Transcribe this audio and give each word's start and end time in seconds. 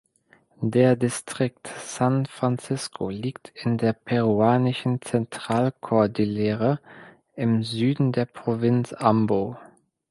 Der 0.63 0.95
Distrikt 0.95 1.67
San 1.77 2.25
Francisco 2.25 3.09
liegt 3.09 3.51
in 3.53 3.77
der 3.77 3.93
peruanischen 3.93 4.99
Zentralkordillere 5.03 6.79
im 7.35 7.61
Süden 7.61 8.11
der 8.11 8.25
Provinz 8.25 8.93
Ambo. 8.97 9.59